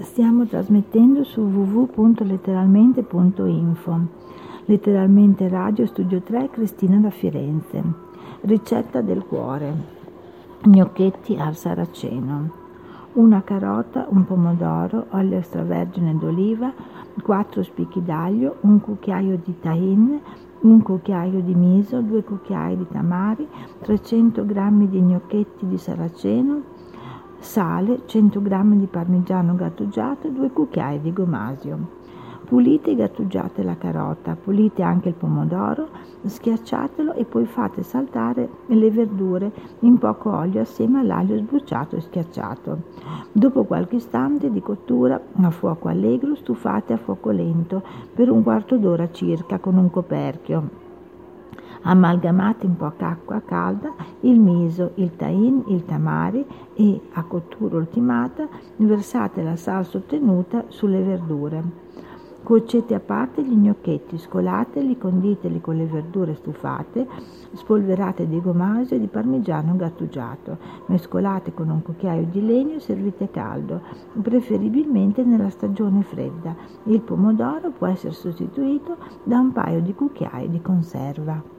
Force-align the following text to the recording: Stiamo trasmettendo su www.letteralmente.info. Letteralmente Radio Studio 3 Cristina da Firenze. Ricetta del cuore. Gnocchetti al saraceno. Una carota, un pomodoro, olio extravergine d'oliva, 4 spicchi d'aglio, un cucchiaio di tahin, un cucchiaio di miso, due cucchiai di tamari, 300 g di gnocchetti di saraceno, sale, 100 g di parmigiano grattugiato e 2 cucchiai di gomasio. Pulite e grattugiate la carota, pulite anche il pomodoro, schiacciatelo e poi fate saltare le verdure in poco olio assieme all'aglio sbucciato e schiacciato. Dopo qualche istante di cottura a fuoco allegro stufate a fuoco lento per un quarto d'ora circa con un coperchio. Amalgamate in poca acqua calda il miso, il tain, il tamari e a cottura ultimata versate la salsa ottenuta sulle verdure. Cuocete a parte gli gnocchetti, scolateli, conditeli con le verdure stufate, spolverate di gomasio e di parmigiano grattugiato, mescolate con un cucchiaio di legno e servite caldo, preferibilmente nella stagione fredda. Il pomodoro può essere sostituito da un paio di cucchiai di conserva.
Stiamo 0.00 0.46
trasmettendo 0.46 1.24
su 1.24 1.40
www.letteralmente.info. 1.40 4.00
Letteralmente 4.66 5.48
Radio 5.48 5.86
Studio 5.86 6.22
3 6.22 6.50
Cristina 6.50 6.98
da 6.98 7.10
Firenze. 7.10 7.82
Ricetta 8.42 9.00
del 9.00 9.24
cuore. 9.24 9.74
Gnocchetti 10.62 11.34
al 11.36 11.56
saraceno. 11.56 12.48
Una 13.14 13.42
carota, 13.42 14.06
un 14.10 14.24
pomodoro, 14.24 15.06
olio 15.10 15.38
extravergine 15.38 16.16
d'oliva, 16.16 16.72
4 17.20 17.64
spicchi 17.64 18.00
d'aglio, 18.00 18.58
un 18.60 18.80
cucchiaio 18.80 19.40
di 19.44 19.58
tahin, 19.58 20.20
un 20.60 20.80
cucchiaio 20.80 21.40
di 21.40 21.56
miso, 21.56 22.00
due 22.02 22.22
cucchiai 22.22 22.76
di 22.76 22.86
tamari, 22.86 23.48
300 23.80 24.46
g 24.46 24.70
di 24.86 25.00
gnocchetti 25.00 25.66
di 25.66 25.76
saraceno, 25.76 26.57
sale, 27.38 28.02
100 28.06 28.42
g 28.42 28.62
di 28.76 28.86
parmigiano 28.86 29.54
grattugiato 29.54 30.26
e 30.26 30.32
2 30.32 30.50
cucchiai 30.50 31.00
di 31.00 31.12
gomasio. 31.12 31.96
Pulite 32.48 32.92
e 32.92 32.94
grattugiate 32.94 33.62
la 33.62 33.76
carota, 33.76 34.34
pulite 34.34 34.82
anche 34.82 35.08
il 35.08 35.14
pomodoro, 35.14 35.88
schiacciatelo 36.24 37.12
e 37.12 37.26
poi 37.26 37.44
fate 37.44 37.82
saltare 37.82 38.48
le 38.66 38.90
verdure 38.90 39.52
in 39.80 39.98
poco 39.98 40.34
olio 40.34 40.62
assieme 40.62 41.00
all'aglio 41.00 41.36
sbucciato 41.36 41.96
e 41.96 42.00
schiacciato. 42.00 42.78
Dopo 43.32 43.64
qualche 43.64 43.96
istante 43.96 44.50
di 44.50 44.62
cottura 44.62 45.20
a 45.42 45.50
fuoco 45.50 45.88
allegro 45.88 46.34
stufate 46.36 46.94
a 46.94 46.96
fuoco 46.96 47.30
lento 47.30 47.82
per 48.14 48.30
un 48.30 48.42
quarto 48.42 48.78
d'ora 48.78 49.10
circa 49.10 49.58
con 49.58 49.76
un 49.76 49.90
coperchio. 49.90 50.87
Amalgamate 51.90 52.66
in 52.66 52.76
poca 52.76 53.08
acqua 53.08 53.40
calda 53.40 53.94
il 54.20 54.38
miso, 54.38 54.90
il 54.96 55.16
tain, 55.16 55.64
il 55.68 55.86
tamari 55.86 56.44
e 56.74 57.00
a 57.12 57.22
cottura 57.22 57.78
ultimata 57.78 58.46
versate 58.76 59.42
la 59.42 59.56
salsa 59.56 59.96
ottenuta 59.96 60.66
sulle 60.68 61.00
verdure. 61.00 61.62
Cuocete 62.42 62.94
a 62.94 63.00
parte 63.00 63.42
gli 63.42 63.54
gnocchetti, 63.54 64.18
scolateli, 64.18 64.98
conditeli 64.98 65.62
con 65.62 65.76
le 65.76 65.86
verdure 65.86 66.34
stufate, 66.34 67.06
spolverate 67.54 68.28
di 68.28 68.38
gomasio 68.38 68.96
e 68.96 69.00
di 69.00 69.06
parmigiano 69.06 69.74
grattugiato, 69.74 70.58
mescolate 70.86 71.54
con 71.54 71.70
un 71.70 71.80
cucchiaio 71.80 72.26
di 72.30 72.44
legno 72.44 72.74
e 72.74 72.80
servite 72.80 73.30
caldo, 73.30 73.80
preferibilmente 74.20 75.24
nella 75.24 75.48
stagione 75.48 76.02
fredda. 76.02 76.54
Il 76.84 77.00
pomodoro 77.00 77.70
può 77.70 77.86
essere 77.86 78.12
sostituito 78.12 78.98
da 79.24 79.38
un 79.38 79.52
paio 79.52 79.80
di 79.80 79.94
cucchiai 79.94 80.50
di 80.50 80.60
conserva. 80.60 81.56